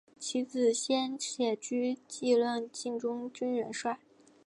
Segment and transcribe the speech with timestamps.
[0.17, 3.99] 其子先且居继任晋中军元帅。